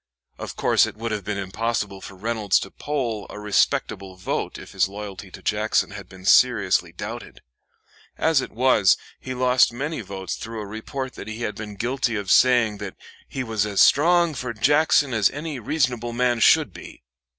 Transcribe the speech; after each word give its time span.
Of 0.39 0.55
course 0.55 0.87
it 0.87 0.95
would 0.97 1.11
have 1.11 1.23
been 1.23 1.37
impossible 1.37 2.01
for 2.01 2.15
Reynolds 2.15 2.57
to 2.61 2.71
poll 2.71 3.27
a 3.29 3.39
respectable 3.39 4.15
vote 4.15 4.57
if 4.57 4.71
his 4.71 4.87
loyalty 4.89 5.29
to 5.29 5.43
Jackson 5.43 5.91
had 5.91 6.09
been 6.09 6.25
seriously 6.25 6.91
doubted. 6.91 7.41
As 8.17 8.41
it 8.41 8.51
was, 8.51 8.97
he 9.19 9.35
lost 9.35 9.71
many 9.71 10.01
votes 10.01 10.37
through 10.37 10.59
a 10.61 10.65
report 10.65 11.13
that 11.13 11.27
he 11.27 11.43
had 11.43 11.53
been 11.53 11.75
guilty 11.75 12.15
of 12.15 12.31
saying 12.31 12.79
that 12.79 12.95
"he 13.29 13.43
was 13.43 13.63
as 13.67 13.79
strong 13.79 14.33
for 14.33 14.53
Jackson 14.53 15.13
as 15.13 15.29
any 15.29 15.59
reasonable 15.59 16.13
man 16.13 16.39
should 16.39 16.73
be." 16.73 17.03